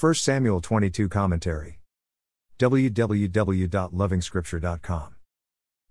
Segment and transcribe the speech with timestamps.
[0.00, 1.78] 1 Samuel 22 Commentary.
[2.58, 5.14] www.lovingscripture.com.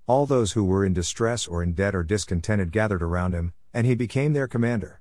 [0.07, 3.85] All those who were in distress or in debt or discontented gathered around him, and
[3.85, 4.99] he became their commander.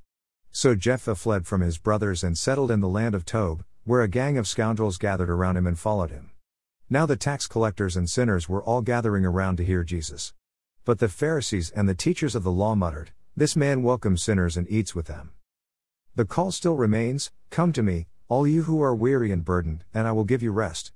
[0.50, 4.08] So Jephthah fled from his brothers and settled in the land of Tob, where a
[4.08, 6.32] gang of scoundrels gathered around him and followed him.
[6.90, 10.34] Now the tax collectors and sinners were all gathering around to hear Jesus.
[10.84, 14.70] But the Pharisees and the teachers of the law muttered, This man welcomes sinners and
[14.70, 15.30] eats with them.
[16.14, 20.06] The call still remains Come to me, all you who are weary and burdened, and
[20.06, 20.92] I will give you rest.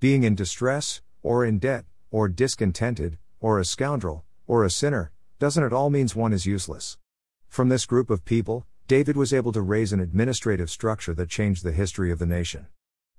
[0.00, 5.62] Being in distress, or in debt, or discontented, or a scoundrel, or a sinner, doesn't
[5.62, 6.98] it all means one is useless?
[7.48, 11.62] From this group of people, David was able to raise an administrative structure that changed
[11.62, 12.66] the history of the nation.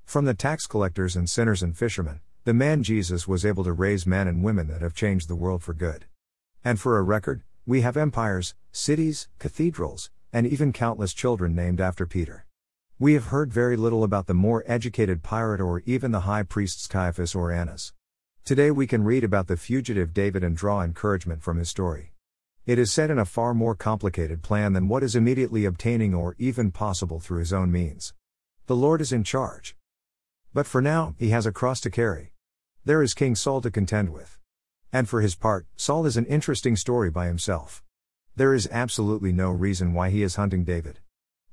[0.04, 4.06] From the tax collectors and sinners and fishermen, the man Jesus was able to raise
[4.06, 6.06] men and women that have changed the world for good.
[6.66, 12.06] And for a record, we have empires, cities, cathedrals, and even countless children named after
[12.06, 12.46] Peter.
[13.02, 16.86] We have heard very little about the more educated Pilate or even the high priests
[16.86, 17.94] Caiaphas or Annas.
[18.44, 22.12] Today we can read about the fugitive David and draw encouragement from his story.
[22.66, 26.36] It is set in a far more complicated plan than what is immediately obtaining or
[26.38, 28.14] even possible through his own means.
[28.66, 29.78] The Lord is in charge.
[30.54, 32.34] But for now, he has a cross to carry.
[32.84, 34.38] There is King Saul to contend with.
[34.92, 37.82] And for his part, Saul is an interesting story by himself.
[38.36, 41.00] There is absolutely no reason why he is hunting David.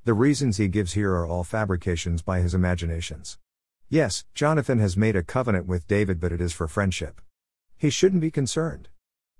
[0.07, 3.37] The reasons he gives here are all fabrications by his imaginations.
[3.89, 7.19] Yes, Jonathan has made a covenant with David, but it is for friendship.
[7.75, 8.87] He shouldn't be concerned.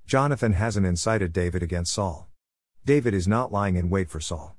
[0.06, 2.28] Jonathan hasn't incited David against Saul.
[2.84, 4.58] David is not lying in wait for Saul.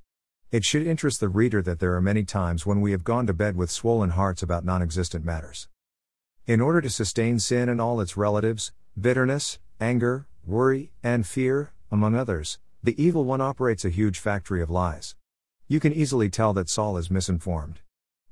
[0.50, 3.34] It should interest the reader that there are many times when we have gone to
[3.34, 5.68] bed with swollen hearts about non existent matters.
[6.46, 12.14] In order to sustain sin and all its relatives, bitterness, anger, worry, and fear, among
[12.14, 15.14] others, the evil one operates a huge factory of lies.
[15.70, 17.80] You can easily tell that Saul is misinformed.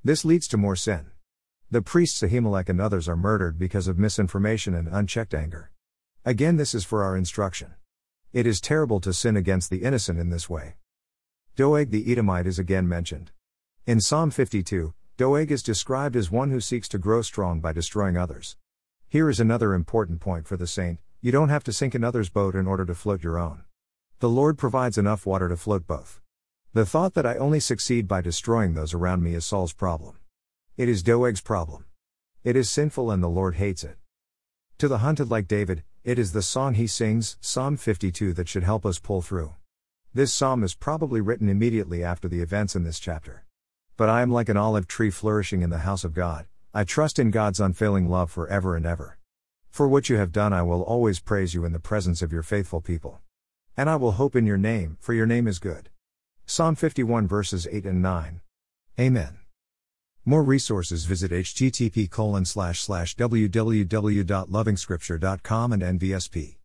[0.02, 1.10] This leads to more sin.
[1.70, 5.70] The priests Ahimelech and others are murdered because of misinformation and unchecked anger.
[6.24, 7.74] Again, this is for our instruction.
[8.32, 10.76] It is terrible to sin against the innocent in this way.
[11.56, 13.32] Doeg the Edomite is again mentioned.
[13.86, 18.16] In Psalm 52, Doeg is described as one who seeks to grow strong by destroying
[18.16, 18.56] others.
[19.10, 22.54] Here is another important point for the saint you don't have to sink another's boat
[22.54, 23.64] in order to float your own.
[24.20, 26.22] The Lord provides enough water to float both.
[26.76, 30.18] The thought that I only succeed by destroying those around me is Saul's problem.
[30.76, 31.86] It is Doeg's problem.
[32.44, 33.96] It is sinful and the Lord hates it.
[34.76, 38.62] To the hunted like David, it is the song he sings, Psalm 52, that should
[38.62, 39.54] help us pull through.
[40.12, 43.46] This psalm is probably written immediately after the events in this chapter.
[43.96, 46.44] But I am like an olive tree flourishing in the house of God,
[46.74, 49.16] I trust in God's unfailing love forever and ever.
[49.70, 52.42] For what you have done, I will always praise you in the presence of your
[52.42, 53.20] faithful people.
[53.78, 55.88] And I will hope in your name, for your name is good.
[56.48, 58.40] Psalm 51 verses 8 and 9.
[59.00, 59.38] Amen.
[60.24, 62.08] More resources visit http
[63.16, 66.54] www.lovingscripture.com and NVSP.